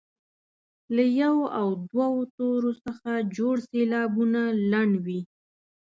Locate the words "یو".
1.21-1.37